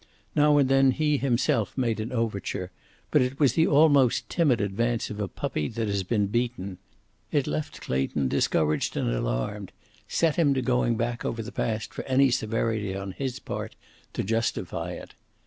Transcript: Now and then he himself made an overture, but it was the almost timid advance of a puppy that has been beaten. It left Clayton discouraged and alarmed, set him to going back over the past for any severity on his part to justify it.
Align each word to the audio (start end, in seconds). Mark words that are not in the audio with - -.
Now 0.35 0.57
and 0.57 0.67
then 0.67 0.89
he 0.93 1.17
himself 1.17 1.77
made 1.77 1.99
an 1.99 2.11
overture, 2.11 2.71
but 3.11 3.21
it 3.21 3.39
was 3.39 3.53
the 3.53 3.67
almost 3.67 4.27
timid 4.29 4.59
advance 4.59 5.11
of 5.11 5.19
a 5.19 5.27
puppy 5.27 5.67
that 5.67 5.87
has 5.87 6.01
been 6.01 6.25
beaten. 6.25 6.79
It 7.31 7.45
left 7.45 7.81
Clayton 7.81 8.27
discouraged 8.27 8.97
and 8.97 9.11
alarmed, 9.11 9.71
set 10.07 10.37
him 10.37 10.55
to 10.55 10.63
going 10.63 10.97
back 10.97 11.23
over 11.23 11.43
the 11.43 11.51
past 11.51 11.93
for 11.93 12.03
any 12.05 12.31
severity 12.31 12.95
on 12.95 13.11
his 13.11 13.37
part 13.37 13.75
to 14.13 14.23
justify 14.23 14.93
it. 14.93 15.13